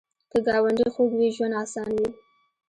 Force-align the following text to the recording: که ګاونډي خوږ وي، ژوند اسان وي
که 0.31 0.37
ګاونډي 0.45 0.87
خوږ 0.93 1.11
وي، 1.17 1.29
ژوند 1.35 1.53
اسان 1.61 1.89
وي 1.97 2.07